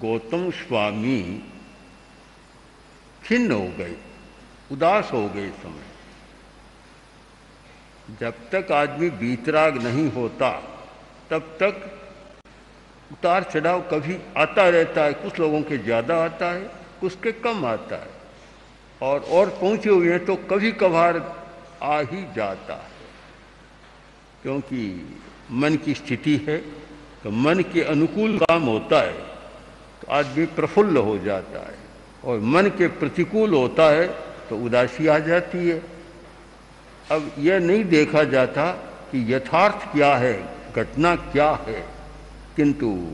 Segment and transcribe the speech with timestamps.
[0.00, 1.42] गौतम स्वामी
[3.24, 3.96] खिन्न हो गए,
[4.72, 5.86] उदास हो गए समय।
[8.20, 10.77] जब तक आदमी बीतराग नहीं होता
[11.30, 11.80] तब तक
[13.12, 16.60] उतार चढ़ाव कभी आता रहता है। कुछ लोगों के ज़्यादा आता है,
[17.00, 18.16] कुछ के कम आता है।
[19.00, 21.16] और और पहुँचे हुए हैं तो कभी कभार
[21.84, 22.96] आ ही जाता है।
[24.42, 24.80] क्योंकि
[25.52, 26.56] मन की स्थिति है
[27.22, 29.12] तो मन के अनुकूल काम होता है
[30.02, 31.76] तो आदमी प्रफुल्ल हो जाता है।
[32.24, 34.06] और मन के प्रतिकूल होता है
[34.48, 35.82] तो उदासी आ जाती है।
[37.10, 38.70] अब यह नहीं देखा जाता
[39.10, 40.36] कि यथार्थ क्या है
[40.78, 41.88] घटना क्या है?
[42.56, 43.12] किंतु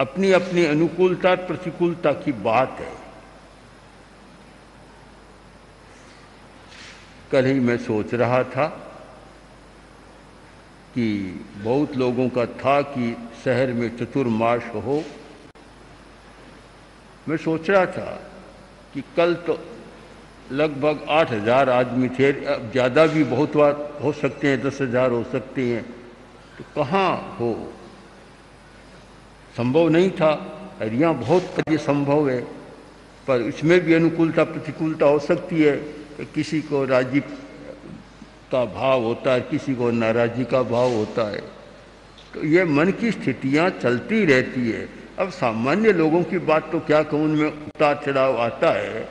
[0.00, 2.92] अपनी अपनी अनुकूलता, प्रतिकूलता की बात है।
[7.32, 8.66] कल ही मैं सोच रहा था
[10.94, 11.06] कि
[11.56, 15.04] बहुत लोगों का था कि शहर में चतुर्माश हो।
[17.28, 18.30] मैं सोच रहा था
[18.94, 19.71] कि कल तो
[20.52, 25.10] लगभग आठ हज़ार आदमी थे। अब ज़्यादा भी बहुत बार हो सकते हैं, दस हज़ार
[25.10, 25.82] हो सकते हैं।
[26.58, 27.52] तो कहाँ हो?
[29.56, 30.32] संभव नहीं था।
[30.82, 32.40] और यहाँ बहुत कार्य संभव है,
[33.26, 35.76] पर इसमें भी अनुकूलता, प्रतिकूलता हो सकती है
[36.16, 37.20] कि किसी को राज़ी
[38.52, 41.40] का भाव होता है, किसी को नाराजी का भाव होता है।
[42.34, 44.88] तो ये मन की स्थितियाँ चलती रहती है।
[45.18, 49.08] अब सामान्य लोगों की बात तो क्या कहूँ, उनमें उतार चढ़ाव आता है।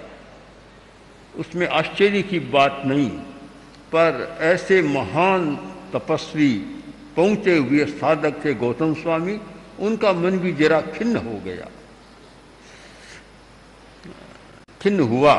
[1.35, 3.09] उसमें आश्चर्य की बात नहीं,
[3.93, 5.55] पर ऐसे महान
[5.93, 6.53] तपस्वी
[7.15, 9.39] पहुँचे हुए साधक थे गौतम स्वामी,
[9.79, 11.67] उनका मन भी जरा खिन्न हो गया।
[14.81, 15.33] खिन्न हुआ।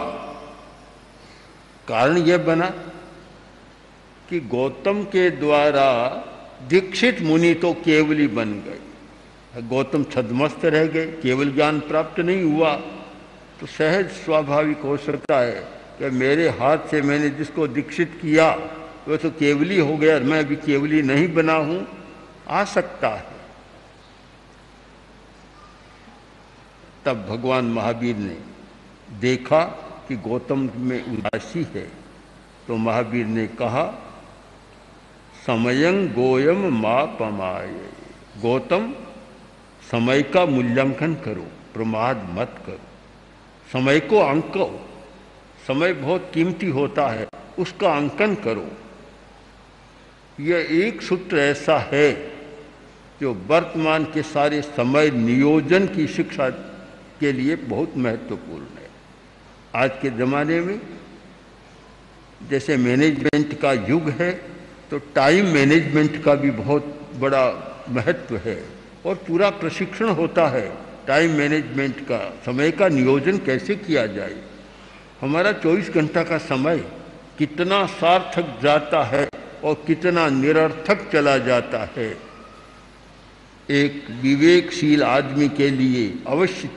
[1.88, 2.66] कारण यह बना
[4.28, 5.88] कि गौतम के द्वारा
[6.68, 12.74] दीक्षित मुनि तो केवली बन गए। गौतम छदमस्त रह गए, केवल ज्ञान प्राप्त नहीं हुआ
[13.60, 18.46] तो सहज स्वाभाविक हो सकता है कि मेरे हाथ से मैंने जिसको दीक्षित किया
[19.08, 21.86] वह तो केवली हो गया मैं अभी केवली नहीं बना हूँ।
[22.48, 23.30] आ सकता है।
[27.04, 28.36] तब भगवान महावीर ने
[29.20, 29.62] देखा
[30.08, 31.86] कि गौतम में उदासी है
[32.66, 33.84] तो महावीर ने कहा,
[35.46, 37.74] समयं गोयम माँ पमाए
[38.42, 38.92] गौतम,
[39.90, 42.80] समय का मूल्यांकन करो, प्रमाद मत करो।
[43.72, 44.66] समय को अंको
[45.68, 47.26] समय बहुत कीमती होता है,
[47.58, 48.66] उसका अंकन करो।
[50.40, 52.12] यह एक सूत्र ऐसा है
[53.20, 56.48] जो वर्तमान के सारे समय नियोजन की शिक्षा
[57.20, 58.88] के लिए बहुत महत्वपूर्ण है।
[59.74, 60.80] आज के ज़माने में
[62.50, 64.30] जैसे मैनेजमेंट का युग है
[64.90, 67.44] तो टाइम मैनेजमेंट का भी बहुत बड़ा
[67.90, 68.62] महत्व है
[69.06, 70.66] और पूरा प्रशिक्षण होता है।
[71.06, 74.34] टाइम मैनेजमेंट का, समय का नियोजन कैसे किया जाए?
[75.22, 76.78] हमारा 24 घंटा का समय
[77.38, 79.28] कितना सार्थक जाता है
[79.64, 82.08] और कितना निरर्थक चला जाता है।
[83.70, 86.70] एक विवेकशील आदमी के लिए अवश्य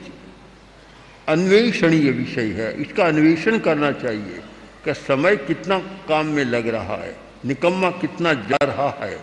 [1.28, 4.42] अन्वेषणीय विषय है। इसका अन्वेषण करना चाहिए
[4.84, 5.78] कि समय कितना
[6.08, 9.18] काम में लग रहा है, निकम्मा कितना जा रहा है।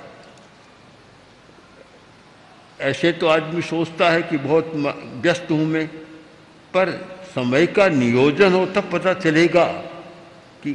[2.81, 4.71] ऐसे तो आदमी सोचता है कि बहुत
[5.23, 5.87] व्यस्त हूँ मैं,
[6.73, 6.89] पर
[7.35, 9.65] समय का नियोजन हो तब पता चलेगा
[10.63, 10.73] कि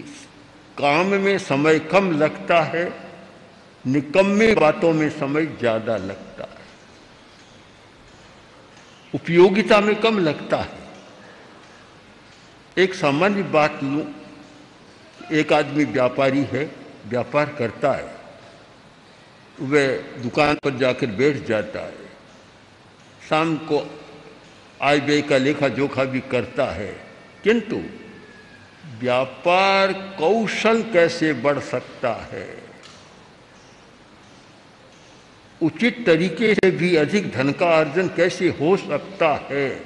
[0.79, 2.85] काम में समय कम लगता है,
[3.85, 6.67] निकम्मे बातों में समय ज़्यादा लगता है।
[9.15, 10.87] उपयोगिता में कम लगता है।
[12.77, 14.05] एक सामान्य बात लू,
[15.33, 16.65] एक आदमी व्यापारी है,
[17.09, 18.17] व्यापार करता है,
[19.61, 19.87] वह
[20.23, 22.07] दुकान पर जाकर बैठ जाता है,
[23.29, 23.79] शाम को
[24.83, 27.01] आय व्यय का लेखा जोखा भी करता है।
[27.45, 27.83] किंतु
[29.01, 32.63] व्यापार कौशल कैसे बढ़ सकता है?
[35.63, 39.83] उचित तरीके से भी अधिक धन का अर्जन कैसे हो सकता है?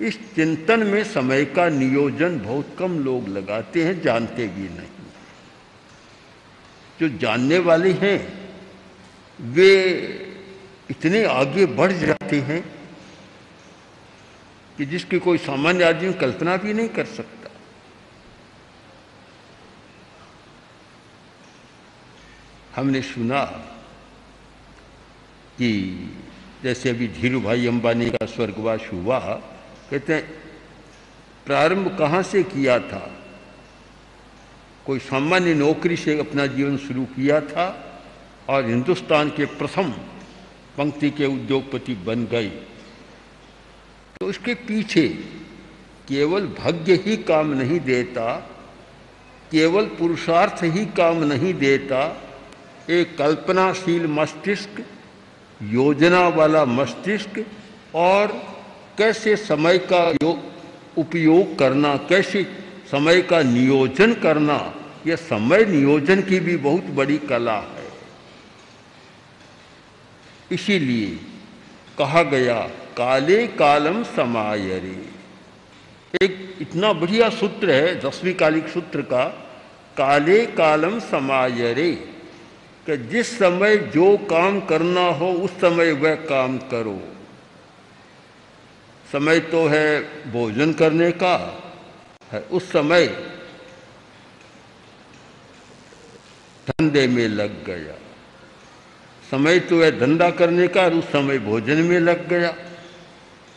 [0.00, 4.88] इस चिंतन में समय का नियोजन बहुत कम लोग लगाते हैं, जानते भी नहीं।
[7.00, 8.50] जो जानने वाले हैं,
[9.40, 9.84] वे
[10.90, 12.81] इतने आगे बढ़ जाते हैं
[14.78, 17.50] कि जिसकी कोई सामान्य आदमी कल्पना भी नहीं कर सकता।
[22.76, 23.44] हमने सुना
[25.58, 25.70] कि
[26.62, 29.18] जैसे अभी धीरू भाई अंबानी का स्वर्गवास हुआ,
[29.90, 30.42] कहते हैं,
[31.46, 33.16] प्रारंभ कहाँ से किया था?
[34.86, 37.66] कोई सामान्य नौकरी से अपना जीवन शुरू किया था
[38.48, 39.90] और हिंदुस्तान के प्रथम
[40.78, 42.71] पंक्ति के उद्योगपति बन गए।
[44.22, 45.06] तो उसके पीछे
[46.08, 48.34] केवल भाग्य ही काम नहीं देता,
[49.50, 52.02] केवल पुरुषार्थ ही काम नहीं देता
[52.90, 54.82] एक कल्पनाशील मस्तिष्क,
[55.60, 57.44] योजना वाला मस्तिष्क
[57.94, 58.26] और
[58.98, 60.04] कैसे समय का
[60.96, 62.44] उपयोग करना, कैसे
[62.90, 64.58] समय का नियोजन करना
[65.06, 67.90] यह समय नियोजन की भी बहुत बड़ी कला है।
[70.52, 71.18] इसीलिए
[71.98, 72.60] कहा गया,
[72.96, 74.96] काले कालम समायरे।
[76.24, 79.24] एक इतना बढ़िया सूत्र है, दसवीं कालिक सूत्र का,
[79.96, 81.92] काले कालम समायरे,
[82.86, 86.98] कि जिस समय जो काम करना हो, उस समय वह काम करो।
[89.12, 90.00] समय तो है
[90.32, 91.36] भोजन करने का,
[92.32, 93.06] है उस समय
[96.68, 98.01] धंधे में लग गया।
[99.32, 102.54] समय तो है धंधा करने का और उस समय भोजन में लग गया।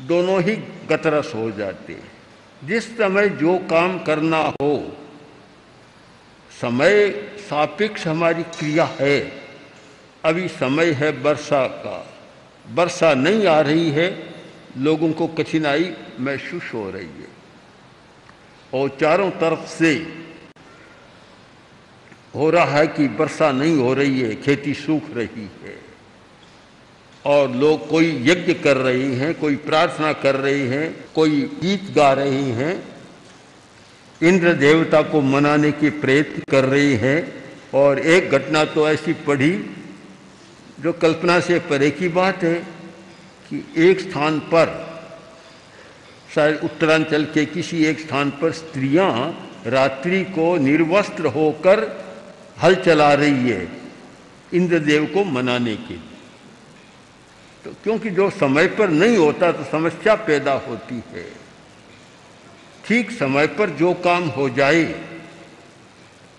[0.01, 0.55] दोनों ही
[0.89, 1.97] गतरस हो जाते
[2.63, 4.75] जिस समय जो काम करना हो,
[6.51, 9.19] समय सापेक्ष हमारी क्रिया है।
[10.23, 11.97] अभी समय है वर्षा का।
[12.73, 14.07] वर्षा नहीं आ रही है,
[14.77, 17.33] लोगों को कठिनाई महसूस हो रही है।
[18.73, 19.93] और चारों तरफ़ से
[22.35, 25.77] हो रहा है कि वर्षा नहीं हो रही है, खेती सूख रही है।
[27.25, 32.13] और लोग कोई यज्ञ कर रहे हैं, कोई प्रार्थना कर रहे हैं, कोई गीत गा
[32.13, 32.83] रहे हैं,
[34.23, 39.51] इंद्र देवता को मनाने के प्रयत्न कर रहे हैं। और एक घटना तो ऐसी पढ़ी,
[40.79, 42.55] जो कल्पना से परे की बात है
[43.49, 44.85] कि एक स्थान पर,
[46.35, 49.11] शायद उत्तरांचल के किसी एक स्थान पर स्त्रियाँ
[49.67, 52.04] रात्रि को निर्वस्त्र होकर
[52.57, 53.67] हल चला रही है
[54.53, 56.13] इंद्रदेव को मनाने के लिए।
[57.65, 61.25] तो क्योंकि जो समय पर नहीं होता तो समस्या पैदा होती है।
[62.85, 64.83] ठीक समय पर जो काम हो जाए,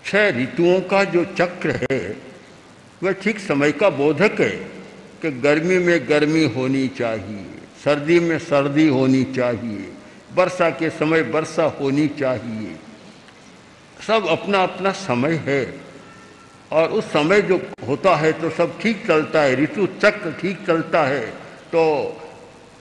[0.05, 1.99] छह ऋतुओं का जो चक्र है,
[3.03, 4.55] वह ठीक समय का बोधक है
[5.21, 7.45] कि गर्मी में गर्मी होनी चाहिए,
[7.83, 9.91] सर्दी में सर्दी होनी चाहिए,
[10.33, 12.75] वर्षा के समय वर्षा होनी चाहिए।
[14.07, 15.86] सब अपना अपना समय है।
[16.71, 21.03] और उस समय जो होता है तो सब ठीक चलता है, ऋतु चक्र ठीक चलता
[21.03, 21.25] है
[21.73, 21.83] तो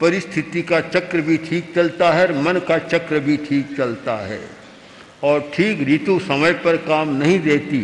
[0.01, 4.41] परिस्थिति का चक्र भी ठीक चलता है और मन का चक्र भी ठीक चलता है।
[5.25, 7.83] और ठीक ऋतु समय पर काम नहीं देती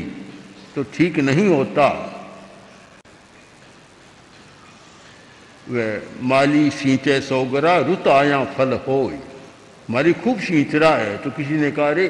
[0.74, 1.88] तो ठीक नहीं होता।
[5.70, 9.12] वह माली सींचे सोगरा, रुत आया फल हो
[9.88, 12.06] माली खूब सींच रहा है तो किसी ने कहा, अरे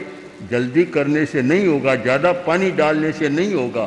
[0.51, 3.87] जल्दी करने से नहीं होगा, ज़्यादा पानी डालने से नहीं होगा।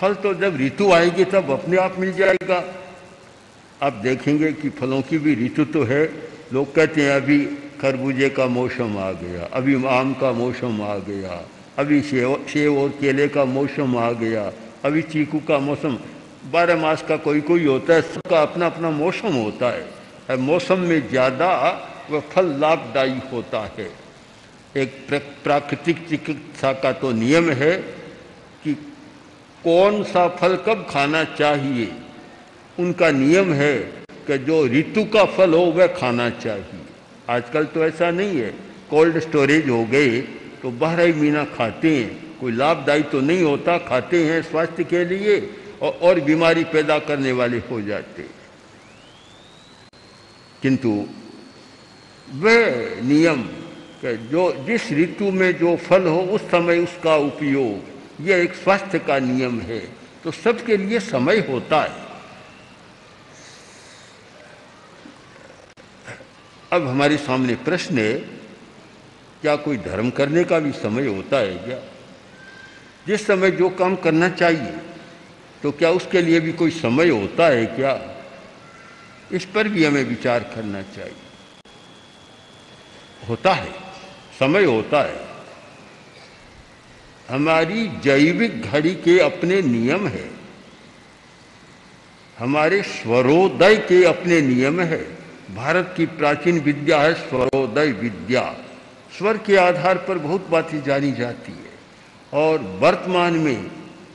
[0.00, 2.62] फल तो जब ऋतु आएगी, तब अपने आप मिल जाएगा।
[3.82, 6.04] आप देखेंगे कि फलों की भी ऋतु तो है।
[6.52, 7.38] लोग कहते हैं, अभी
[7.80, 11.40] खरबूजे का मौसम आ गया, अभी आम का मौसम आ गया,
[11.78, 14.50] अभी सेव सेव और केले का मौसम आ गया,
[14.84, 15.98] अभी चीकू का मौसम।
[16.52, 21.08] बारह मास का कोई कोई होता है, सबका अपना अपना मौसम होता है। मौसम में
[21.08, 21.50] ज़्यादा
[22.10, 23.88] वह फल लाभदायी होता है।
[24.76, 24.94] एक
[25.44, 27.76] प्राकृतिक चिकित्सा का तो नियम है
[28.64, 28.74] कि
[29.64, 31.92] कौन सा फल कब खाना चाहिए।
[32.78, 33.76] उनका नियम है
[34.26, 36.80] कि जो ऋतु का फल हो वह खाना चाहिए।
[37.30, 38.50] आजकल तो ऐसा नहीं है।
[38.90, 40.20] कोल्ड स्टोरेज हो गए
[40.62, 45.38] तो बारह महीना खाते हैं। कोई लाभदायी तो नहीं होता खाते हैं स्वास्थ्य के लिए
[45.82, 48.30] और, और बीमारी पैदा करने वाले हो जाते हैं।
[50.62, 50.90] किंतु
[52.28, 53.48] वह नियम
[54.04, 58.98] कि जो, जिस ऋतु में जो फल हो, उस समय उसका उपयोग। यह एक स्वास्थ्य
[58.98, 59.78] का नियम है।
[60.24, 62.04] तो सबके लिए समय होता है।
[66.72, 68.12] अब हमारे सामने प्रश्न है,
[69.42, 71.78] क्या कोई धर्म करने का भी समय होता है क्या?
[73.06, 74.72] जिस समय जो काम करना चाहिए
[75.62, 77.92] तो क्या उसके लिए भी कोई समय होता है क्या?
[79.32, 81.22] इस पर भी हमें विचार करना चाहिए।
[83.28, 83.83] होता है।
[84.40, 85.20] समय होता है।
[87.28, 90.30] हमारी जैविक घड़ी के अपने नियम है।
[92.38, 95.18] हमारे स्वरोदय के अपने नियम है।
[95.56, 98.56] भारत की प्राचीन विद्या है स्वरोदय विद्या।
[99.18, 101.74] स्वर के आधार पर बहुत बातें जानी जाती है।
[102.32, 103.70] और वर्तमान में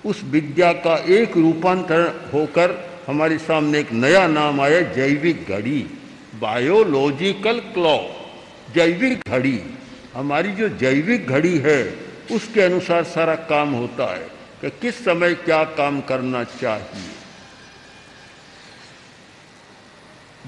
[0.06, 5.88] उस विद्या का एक रूपांतरण होकर हमारे सामने एक नया नाम आया, जैविक घड़ी।
[6.40, 8.16] बायोलॉजिकल क्लॉक
[8.76, 9.64] जैविक घड़ी।
[10.20, 11.82] हमारी जो जैविक घड़ी है,
[12.32, 14.28] उसके अनुसार सारा काम होता है
[14.62, 17.12] कि किस समय क्या काम करना चाहिए।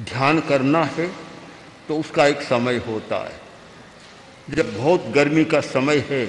[0.03, 1.07] ध्यान करना है
[1.87, 3.39] तो उसका एक समय होता है।
[4.49, 6.25] जब बहुत गर्मी का समय है,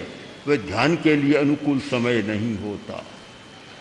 [0.48, 3.02] वह ध्यान के लिए अनुकूल समय नहीं होता।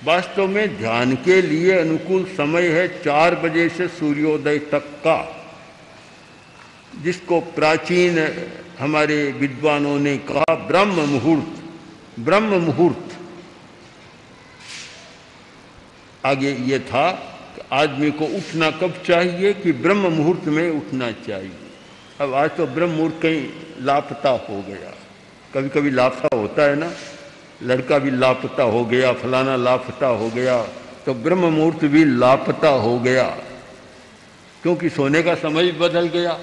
[0.03, 5.19] वास्तव में ध्यान के लिए अनुकूल समय है चार बजे से सूर्योदय तक का,
[7.03, 8.17] जिसको प्राचीन
[8.81, 13.17] हमारे विद्वानों ने कहा, ब्रह्म मुहूर्त ब्रह्म मुहूर्त।
[16.25, 17.11] आगे ये था
[17.55, 21.51] कि आदमी को उठना कब चाहिए कि ब्रह्म मुहूर्त में उठना चाहिए।
[22.21, 24.91] अब आज तो ब्रह्म मुहूर्त कहीं लापता हो गया।
[25.53, 26.91] कभी कभी लापता होता है ना?
[27.63, 30.61] लड़का भी लापता हो गया, फलाना लापता हो गया
[31.05, 33.23] तो ब्रह्म मुहूर्त भी लापता हो गया।
[34.63, 36.33] क्योंकि सोने का समय बदल गया।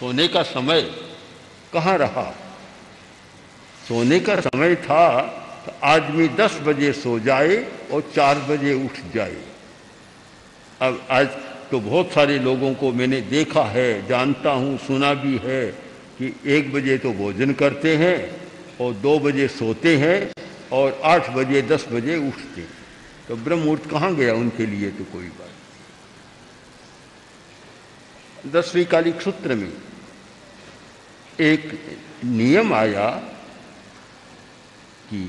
[0.00, 0.80] सोने का समय
[1.72, 2.24] कहाँ रहा?
[3.88, 5.20] सोने का समय था
[5.66, 7.56] तो आदमी दस बजे सो जाए
[7.92, 9.36] और चार बजे उठ जाए।
[10.82, 11.26] अब आज
[11.70, 15.66] तो बहुत सारे लोगों को मैंने देखा है, जानता हूँ, सुना भी है
[16.18, 18.18] कि एक बजे तो भोजन करते हैं
[18.80, 20.32] और दो बजे सोते हैं
[20.72, 22.70] और आठ बजे, दस बजे उठते हैं।
[23.28, 24.34] तो ब्रह्म मुहूर्त कहाँ गया?
[24.34, 25.50] उनके लिए तो कोई बात
[28.46, 29.72] दसवीं कालिक सूत्र में
[31.40, 31.80] एक
[32.24, 33.10] नियम आया
[35.10, 35.20] कि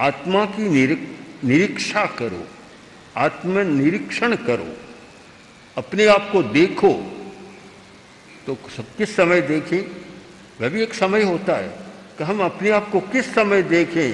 [0.00, 0.68] आत्मा की
[1.44, 2.46] निरीक्षा करो,
[3.16, 4.76] आत्मनिरीक्षण करो,
[5.76, 6.92] अपने आप को देखो
[8.46, 9.80] तो सब किस समय देखें?
[10.60, 11.68] वह भी एक समय होता है
[12.18, 14.12] कि हम अपने आप को किस समय देखें?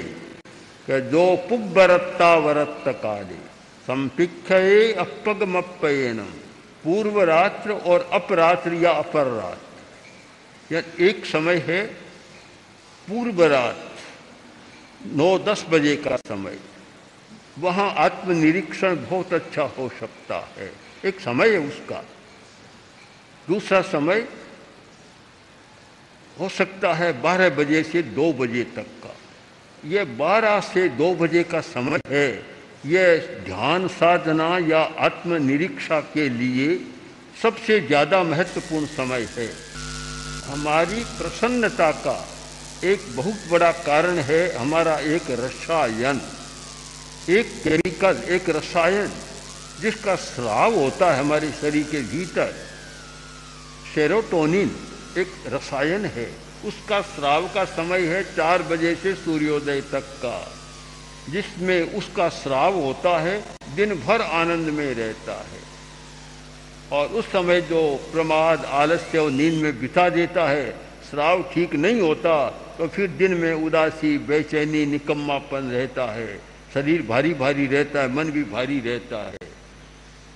[0.86, 3.40] कि जो पुब्बरत्ता वरत्त काले
[3.82, 4.52] संपिक्ष
[4.98, 6.32] अपगमप्यनम
[6.84, 9.71] पूर्व रात्र और अपरात्र या अपर रात्र।
[10.72, 11.82] या एक समय है
[13.08, 13.88] पूर्व रात,
[15.16, 16.58] नौ दस बजे का समय।
[17.58, 20.70] वहाँ आत्मनिरीक्षण बहुत अच्छा हो सकता है।
[21.04, 22.02] एक समय है उसका।
[23.48, 24.26] दूसरा समय
[26.40, 29.14] हो सकता है बारह बजे से दो बजे तक का।
[29.88, 32.28] ये बारह से दो बजे का समय है।
[32.86, 36.78] ये ध्यान साधना या आत्मनिरीक्षा के लिए
[37.42, 39.71] सबसे ज़्यादा महत्वपूर्ण समय है।
[40.46, 42.16] हमारी प्रसन्नता का
[42.84, 46.20] एक बहुत बड़ा कारण है हमारा एक रसायन।
[47.30, 49.10] एक केमिकल एक रसायन,
[49.80, 52.54] जिसका स्राव होता है हमारे शरीर के भीतर।
[53.94, 54.76] सेरोटोनिन
[55.18, 56.28] एक रसायन है,
[56.64, 60.38] उसका स्राव का समय है चार बजे से सूर्योदय तक का,
[61.28, 63.42] जिसमें उसका स्राव होता है,
[63.76, 65.60] दिन भर आनंद में रहता है।
[66.92, 67.82] और उस समय जो
[68.12, 70.70] प्रमाद, आलस्य और नींद में बिता देता है
[71.10, 72.34] श्राव ठीक नहीं होता
[72.78, 76.36] तो फिर दिन में उदासी, बेचैनी, निकम्मापन रहता है।
[76.74, 79.50] शरीर भारी भारी रहता है, मन भी भारी रहता है।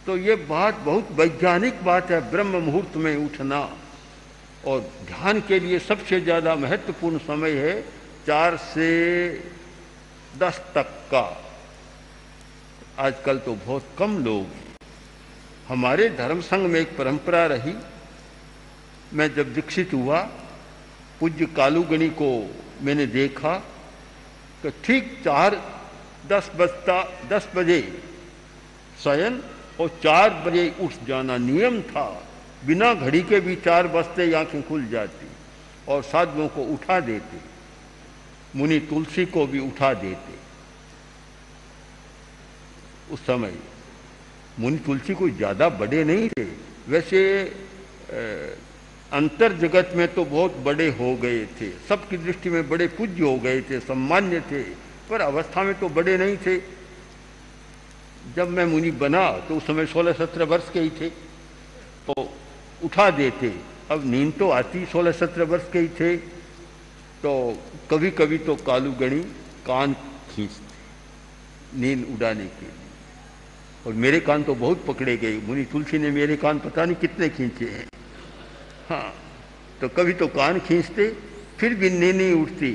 [0.07, 3.61] तो ये बात बहुत वैज्ञानिक बात है, ब्रह्म मुहूर्त में उठना।
[4.65, 7.81] और ध्यान के लिए सबसे ज़्यादा महत्वपूर्ण समय है
[8.27, 8.89] चार से
[10.39, 11.27] दस तक का।
[12.99, 14.45] आजकल तो बहुत कम लोग
[15.69, 17.75] हमारे धर्म संघ में एक परंपरा रही।
[19.13, 20.21] मैं जब दीक्षित हुआ,
[21.21, 22.31] पूज्य कालूगणी को
[22.83, 23.55] मैंने देखा
[24.63, 25.55] तो ठीक चार
[26.29, 27.81] दस बजता, दस बजे
[29.05, 29.43] शयन
[29.81, 32.09] और चार बजे उठ जाना नियम था।
[32.67, 35.29] बिना घड़ी के भी चार बजते आँखें खुल जाती
[35.89, 37.39] और साधुओं को उठा देते,
[38.57, 40.35] मुनि तुलसी को भी उठा देते।
[43.15, 43.55] उस समय
[44.59, 46.45] मुनि तुलसी कोई ज़्यादा बड़े नहीं थे।
[46.89, 47.21] वैसे
[49.13, 53.37] अंतर जगत में तो बहुत बड़े हो गए थे। सबकी दृष्टि में बड़े पूज्य हो
[53.39, 54.63] गए थे सम्मान्य थे,
[55.11, 56.57] पर अवस्था में तो बड़े नहीं थे।
[58.37, 61.09] जब मैं मुनि बना तो उस समय सोलह सत्रह वर्ष के ही थे।
[62.07, 62.15] तो
[62.85, 63.53] उठा देते,
[63.91, 66.17] अब नींद तो आती सोलह सत्रह वर्ष के ही थे।
[67.23, 67.33] तो
[67.91, 69.21] कभी कभी तो कालू गणी
[69.67, 69.93] कान
[70.31, 70.75] खींचते,
[71.81, 72.86] नींद उड़ाने के लिए।
[73.87, 77.29] और मेरे कान तो बहुत पकड़े गए। मुनि तुलसी ने मेरे कान पता नहीं कितने
[77.29, 77.87] खींचे हैं।
[78.89, 79.15] हाँ
[79.81, 81.09] तो कभी तो कान खींचते,
[81.59, 82.73] फिर भी नहीं उठती।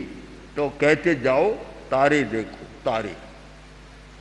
[0.55, 1.51] तो कहते, जाओ,
[1.91, 3.15] तारे देखो, तारे।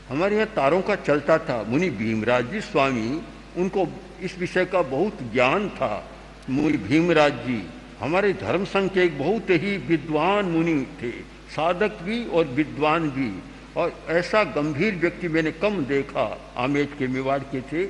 [0.09, 3.21] हमारे यहाँ तारों का चलता था। मुनि भीमराज जी, स्वामी,
[3.57, 3.87] उनको
[4.23, 6.11] इस विषय का बहुत ज्ञान था।
[6.51, 7.63] मुनि भीमराज जी,
[8.01, 11.11] हमारे धर्म संघ के एक बहुत ही विद्वान मुनि थे।
[11.51, 13.31] साधक भी और विद्वान भी।
[13.77, 16.25] और ऐसा गंभीर व्यक्ति मैंने कम देखा
[16.59, 17.89] आमेज के मेवाड़ के थे,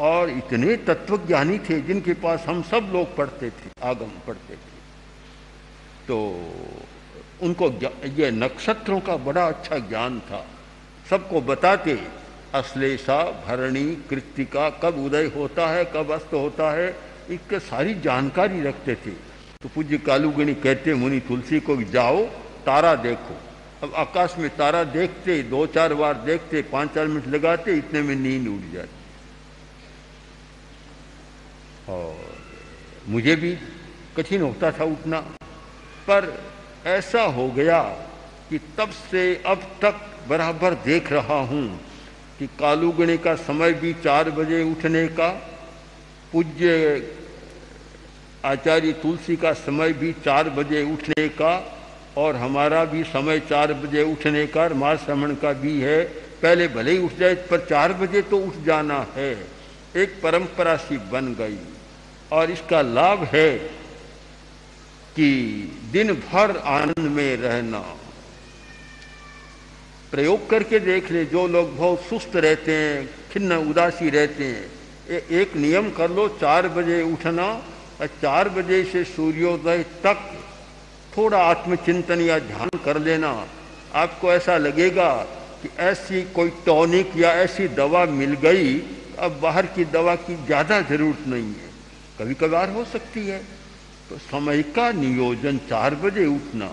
[0.00, 4.72] और इतने तत्वज्ञानी थे जिनके पास हम सब लोग पढ़ते थे, आगम पढ़ते थे।
[6.08, 6.16] तो
[7.42, 7.68] उनको
[8.16, 10.44] ये नक्षत्रों का बड़ा अच्छा ज्ञान था।
[11.10, 11.98] सबको बताते,
[12.54, 16.88] अश्लेषा, भरणी कृतिका कब उदय होता है, कब अस्त होता है
[17.30, 19.10] इसके सारी जानकारी रखते थे।
[19.60, 22.24] तो पूज्य कालूगणी कहते, मुनि तुलसी को जाओ,
[22.66, 23.36] तारा देखो।
[23.84, 28.14] अब आकाश में तारा देखते, दो चार बार देखते, पाँच चार मिनट लगाते, इतने में
[28.16, 29.02] नींद उठ जाती।
[31.92, 32.16] और
[33.08, 33.52] मुझे भी
[34.16, 35.20] कठिन होता था उठना,
[36.08, 36.32] पर
[36.86, 37.82] ऐसा हो गया
[38.48, 41.66] कि तब से अब तक बराबर देख रहा हूँ
[42.38, 45.28] कि कालूगणे का समय भी चार बजे उठने का,
[46.32, 46.66] पूज्य
[48.44, 51.52] आचार्य तुलसी का समय भी चार बजे उठने का
[52.16, 56.02] और हमारा भी समय चार बजे उठने का माँ श्रमण का भी है।
[56.42, 59.32] पहले भले ही उठ जाए पर चार बजे तो उठ जाना है।
[59.96, 61.58] एक परंपरा सी बन गई।
[62.32, 63.50] और इसका लाभ है
[65.16, 65.28] कि
[65.92, 67.80] दिन भर आनंद में रहना।
[70.10, 74.70] प्रयोग करके देख ले जो लोग बहुत सुस्त रहते हैं खिन्न उदासी रहते हैं
[75.10, 77.46] ए, एक नियम कर लो चार बजे उठना
[78.00, 80.18] और चार बजे से सूर्योदय तक
[81.16, 83.30] थोड़ा आत्मचिंतन या ध्यान कर लेना।
[83.94, 85.10] आपको ऐसा लगेगा
[85.62, 88.78] कि ऐसी कोई टॉनिक या ऐसी दवा मिल गई,
[89.18, 91.70] अब बाहर की दवा की ज़्यादा ज़रूरत नहीं है।
[92.18, 93.38] कभी कभार हो सकती है।
[94.10, 96.70] तो समय का नियोजन चार बजे उठना।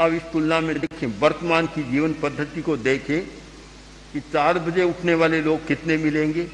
[0.00, 3.20] अब इस तुलना में देखें वर्तमान की जीवन पद्धति को देखें
[4.12, 6.46] कि चार बजे उठने वाले लोग कितने मिलेंगे?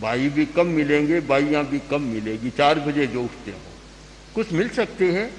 [0.00, 3.58] भाई भी कम मिलेंगे, बाइयाँ भी कम मिलेगी। चार बजे जो उठते हो।
[4.34, 5.30] कुछ मिल सकते हैं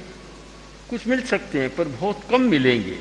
[0.89, 2.97] कुछ मिल सकते हैं, पर बहुत कम मिलेंगे।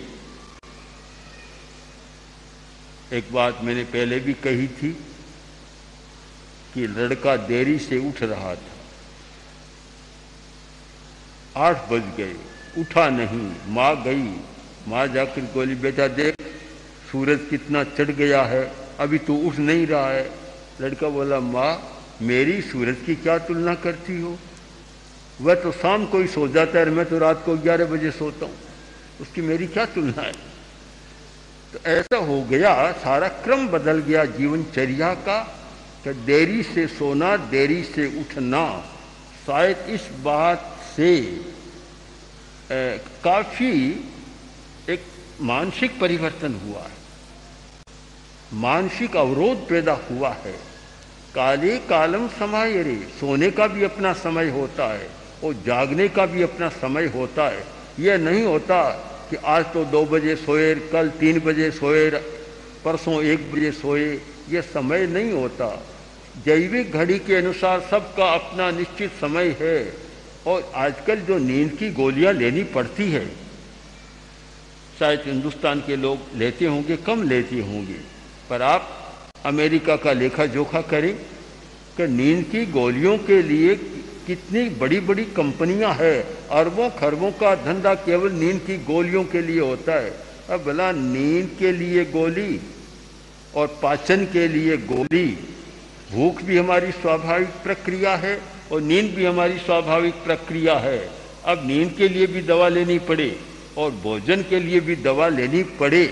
[3.12, 4.92] एक बात मैंने पहले भी कही थी
[6.74, 8.74] कि लड़का देरी से उठ रहा था।
[11.56, 12.34] आठ बज गए,
[12.78, 14.40] उठा नहीं, माँ गई।
[14.88, 16.34] माँ जाकर बोली, बेटा देख,
[17.12, 20.30] सूरज कितना चढ़ गया है, अभी तो उठ नहीं रहा है।
[20.80, 21.72] लड़का बोला, माँ,
[22.22, 24.38] मेरी सूरज की क्या तुलना करती हो?
[25.40, 28.46] वह तो शाम को ही सो जाता है मैं तो रात को ग्यारह बजे सोता
[28.46, 28.54] हूँ।
[29.20, 30.32] उसकी मेरी क्या तुलना है?
[31.72, 35.38] तो ऐसा हो गया, सारा क्रम बदल गया जीवनचर्या का
[36.04, 38.64] कि देरी से सोना, देरी से उठना,
[39.46, 41.10] शायद इस बात से
[43.24, 43.72] काफ़ी
[44.90, 45.04] एक
[45.42, 46.94] मानसिक परिवर्तन हुआ है।
[48.54, 50.54] मानसिक अवरोध पैदा हुआ है।
[51.34, 55.08] काले कालम समय रे, सोने का भी अपना समय होता है।
[55.46, 57.64] और जागने का भी अपना समय होता है।
[58.00, 58.90] यह नहीं होता
[59.30, 62.10] कि आज तो दो बजे सोए, कल तीन बजे सोए,
[62.84, 65.86] परसों एक बजे सोए। यह समय नहीं होता।
[66.44, 69.92] जैविक घड़ी के अनुसार सबका अपना निश्चित समय है।
[70.46, 73.26] और आजकल जो नींद की गोलियाँ लेनी पड़ती है,
[74.98, 78.00] शायद हिंदुस्तान के लोग लेते होंगे, कम लेते होंगे।
[78.50, 79.12] पर आप
[79.44, 81.14] अमेरिका का लेखा जोखा करें
[81.96, 83.74] कि नींद की गोलियों के लिए
[84.26, 89.60] कितनी बड़ी बड़ी कंपनियाँ हैं अरबों खरबों का धंधा केवल नींद की गोलियों के लिए
[89.60, 90.10] होता है।
[90.50, 92.60] अब भला नींद के लिए गोली
[93.54, 95.26] और पाचन के लिए गोली,
[96.12, 98.38] भूख भी हमारी स्वाभाविक प्रक्रिया है
[98.72, 100.98] और नींद भी हमारी स्वाभाविक प्रक्रिया है।
[101.44, 103.28] अब नींद के लिए भी दवा लेनी पड़े
[103.78, 106.04] और भोजन के लिए भी दवा लेनी पड़े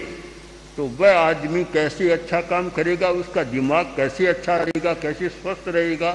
[0.77, 6.13] तो वह आदमी कैसे अच्छा काम करेगा, उसका दिमाग कैसे अच्छा रहेगा, कैसे स्वस्थ रहेगा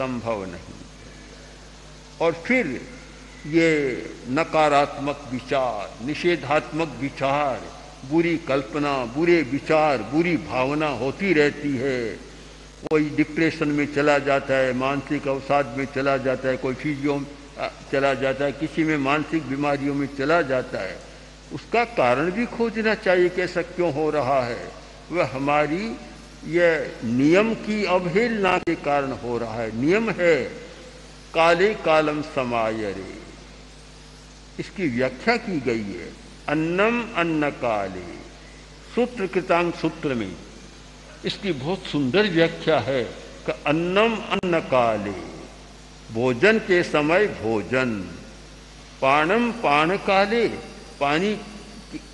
[0.00, 0.78] संभव नहीं।
[2.20, 2.66] और फिर
[3.48, 3.68] ये
[4.30, 7.60] नकारात्मक विचार, निषेधात्मक विचार,
[8.10, 12.00] बुरी कल्पना, बुरे विचार, बुरी भावना होती रहती है।
[12.82, 17.20] कोई डिप्रेशन में चला जाता है, मानसिक अवसाद में चला जाता है, कोई फिजियो
[17.92, 20.96] चला जाता है, किसी में मानसिक बीमारियों में चला जाता है,
[21.52, 24.68] उसका कारण भी खोजना चाहिए कि ऐसा क्यों हो रहा है।
[25.12, 25.84] वह हमारी
[26.46, 30.44] यह नियम की अवहेलना के कारण हो रहा है। नियम है,
[31.34, 33.14] काले कालम समायरे।
[34.58, 36.12] इसकी व्याख्या की गई है,
[36.48, 38.00] अन्नम अन्न काले।
[38.94, 40.32] सूत्र कृतांग सूत्र में
[41.24, 43.04] इसकी बहुत सुंदर व्याख्या है
[43.46, 45.10] कि अन्नम अन्न काले।
[46.14, 47.90] भोजन के समय भोजन,
[49.02, 50.48] पानम पान काले,
[51.00, 51.34] पानी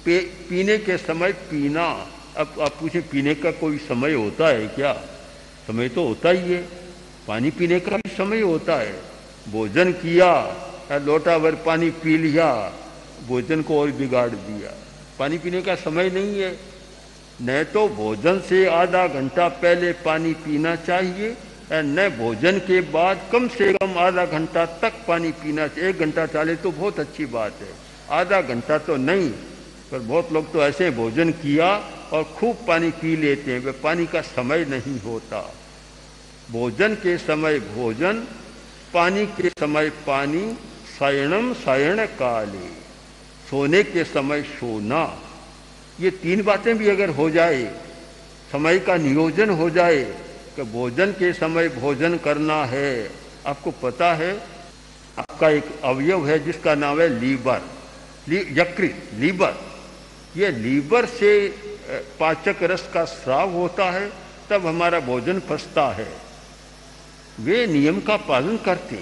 [0.09, 1.87] पीने के समय पीना।
[2.37, 4.93] अब आप पूछे, पीने का कोई समय होता है क्या?
[5.67, 6.61] समय तो होता ही है।
[7.29, 8.95] पानी पीने का भी समय होता है।
[9.53, 10.29] भोजन किया,
[10.91, 12.51] या लोटा भर पानी पी लिया,
[13.29, 14.73] भोजन को और बिगाड़ दिया।
[15.19, 16.53] पानी पीने का समय नहीं है।
[17.43, 21.37] न तो भोजन से आधा घंटा पहले पानी पीना चाहिए
[21.73, 26.27] न भोजन के बाद कम से कम आधा घंटा तक पानी पीना चाहिए। एक घंटा
[26.27, 27.73] चाले तो बहुत अच्छी बात है।
[28.13, 29.31] आधा घंटा तो नहीं,
[29.91, 31.77] पर बहुत लोग तो ऐसे भोजन किया
[32.13, 35.41] और खूब पानी पी लेते हैं वे पानी का समय नहीं होता।
[36.51, 38.27] भोजन के समय भोजन
[38.95, 40.43] पानी के समय पानी
[40.99, 42.69] शयनम शयन काले।
[43.51, 45.03] सोने के समय सोना।
[46.01, 47.65] ये तीन बातें भी अगर हो जाए
[48.53, 50.03] समय का नियोजन हो जाए
[50.57, 53.11] कि भोजन के समय भोजन करना है
[53.47, 54.33] आपको पता है
[55.19, 57.63] आपका एक अवयव है जिसका नाम है लीवर
[58.29, 59.55] ली, यकृत लीवर।
[60.37, 61.33] ये लीवर से
[62.21, 64.09] पाचक रस का श्राव होता है,
[64.51, 66.09] तब हमारा भोजन फंसता है।
[67.41, 68.97] वे नियम का पालन करते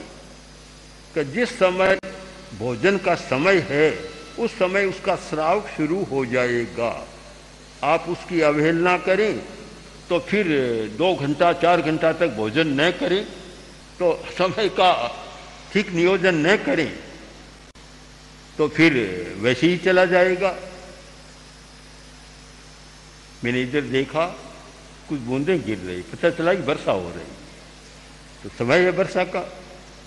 [1.15, 1.99] कि जिस समय
[2.59, 3.91] भोजन का समय है,
[4.39, 6.91] उस समय उसका श्राव शुरू हो जाएगा।
[7.85, 9.39] आप उसकी अवहेलना करें
[10.09, 10.47] तो फिर
[10.99, 13.25] दो घंटा, चार घंटा तक भोजन न करें
[13.99, 14.93] तो समय का
[15.73, 16.91] ठीक नियोजन न करें
[18.59, 18.93] तो फिर
[19.39, 20.55] वैसे ही चला जाएगा।
[23.45, 24.25] मैंने इधर देखा,
[25.09, 27.33] कुछ बूंदें गिर रही, पता चला कि वर्षा हो रही।
[28.43, 29.41] तो समय है वर्षा का।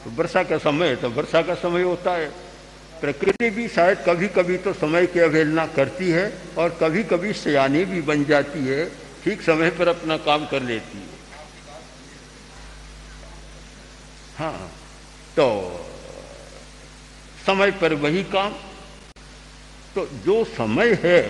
[0.04, 2.30] तो वर्षा का समय है तो वर्षा का समय होता है।
[3.02, 6.26] प्रकृति भी शायद कभी कभी तो समय की अवहेलना करती है
[6.58, 8.86] और कभी कभी सयानी भी बन जाती है,
[9.23, 11.15] ठीक समय पर अपना काम कर लेती है।
[14.38, 14.71] हाँ
[15.36, 15.47] तो
[17.45, 18.54] समय पर वही काम।
[19.95, 21.21] तो जो समय है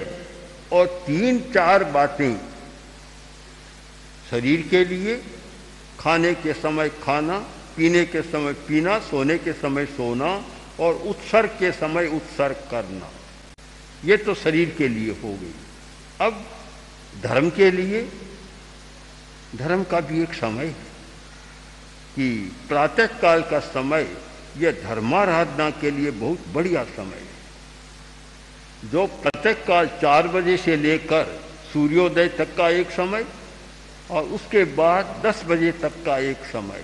[0.73, 2.37] और तीन चार बातें
[4.31, 5.23] शरीर के लिए,
[5.99, 7.39] खाने के समय खाना,
[7.77, 10.45] पीने के समय पीना, सोने के समय सोना
[10.79, 13.09] और उत्सर्ग के समय उत्सर्ग करना।
[14.05, 15.53] ये तो शरीर के लिए हो गई।
[16.21, 16.45] अब
[17.23, 18.09] धर्म के लिए,
[19.55, 20.85] धर्म का भी एक समय है
[22.15, 24.07] कि प्रातः काल का समय,
[24.57, 27.36] यह धर्माराधना के लिए बहुत बढ़िया समय है।
[28.85, 31.41] जो प्रातः काल चार बजे से लेकर
[31.73, 33.25] सूर्योदय तक का एक समय
[34.11, 36.83] और उसके बाद दस बजे तक का एक समय।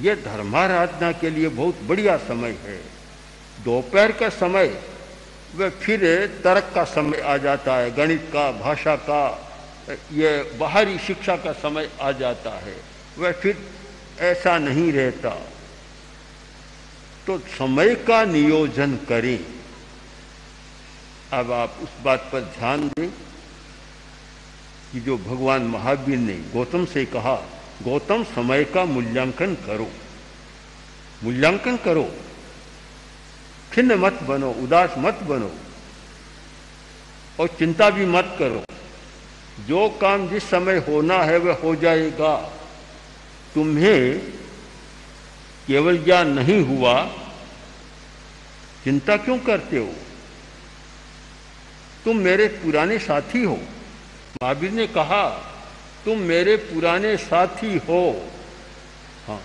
[0.00, 2.76] ये धर्माराधना के लिए बहुत बढ़िया समय है।
[3.64, 4.80] दोपहर का समय
[5.54, 9.48] वह फिर तर्क का समय आ जाता है, गणित का, भाषा का,
[10.12, 12.76] ये बाहरी शिक्षा का समय आ जाता है।
[13.18, 13.58] वह फिर
[14.20, 15.30] ऐसा नहीं रहता।
[17.26, 19.61] तो समय का नियोजन करें।
[21.32, 23.10] अब आप उस बात पर ध्यान दें
[24.92, 27.34] कि जो भगवान महावीर ने गौतम से कहा,
[27.82, 29.90] गौतम समय का मूल्यांकन करो।
[31.24, 32.12] मूल्यांकन करो।
[33.72, 35.54] खिन्न मत बनो, उदास मत बनो।
[37.40, 38.64] और चिंता भी मत करो।
[39.66, 42.36] जो काम जिस समय होना है वह हो जाएगा।
[43.54, 44.18] तुम्हें
[45.66, 47.04] केवल ज्ञान नहीं हुआ,
[48.84, 49.92] चिंता क्यों करते हो?
[52.04, 53.58] तुम मेरे पुराने साथी हो।
[54.42, 55.28] महावीर ने कहा,
[56.04, 58.02] तुम मेरे पुराने साथी हो।
[59.26, 59.40] हाँ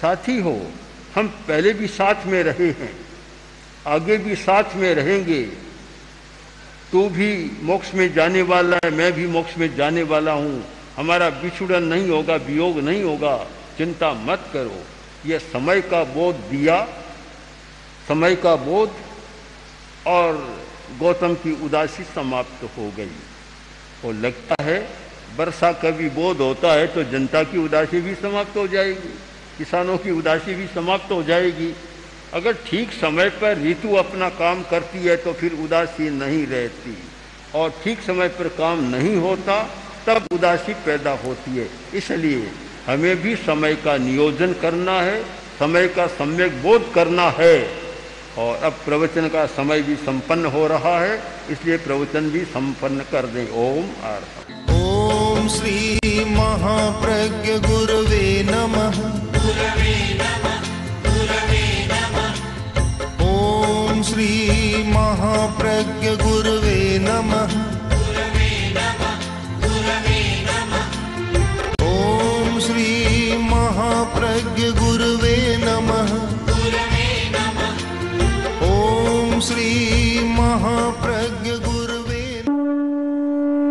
[0.00, 0.54] साथी हो,
[1.14, 2.92] हम पहले भी साथ में रहे हैं,
[3.86, 5.42] आगे भी साथ में रहेंगे।
[6.92, 10.64] तू भी मोक्ष में जाने वाला है, मैं भी मोक्ष में जाने वाला हूँ।
[10.96, 13.36] हमारा बिछुड़न नहीं होगा, वियोग नहीं होगा,
[13.78, 14.82] चिंता मत करो।
[15.26, 16.80] यह समय का बोध दिया,
[18.08, 18.90] समय का बोध
[20.06, 20.61] और
[20.98, 23.10] गौतम की उदासी समाप्त हो गई।
[24.04, 24.78] और लगता है
[25.36, 29.14] वर्षा कभी बोध होता है तो जनता की उदासी भी समाप्त हो जाएगी,
[29.58, 31.72] किसानों की उदासी भी समाप्त हो जाएगी।
[32.34, 36.96] अगर ठीक समय पर ऋतु अपना काम करती है तो फिर उदासी नहीं रहती।
[37.54, 39.62] और ठीक समय पर काम नहीं होता,
[40.06, 42.50] तब उदासी पैदा होती है। इसलिए
[42.86, 45.22] हमें भी समय का नियोजन करना है,
[45.58, 47.56] समय का सम्यक बोध करना है।
[48.38, 51.16] और अब प्रवचन का समय भी संपन्न हो रहा है,
[51.50, 54.22] इसलिए प्रवचन भी संपन्न कर दें। ओम आर
[54.74, 58.96] ओम श्री महाप्रज्ञ गुरुवे नमः।
[63.22, 64.30] ओम श्री
[64.88, 67.52] महाप्रज्ञ गुरुवे नमः।
[71.82, 72.90] ओम श्री
[73.50, 76.10] महाप्रज्ञ गुरुवे नमः।
[79.52, 79.81] sweet.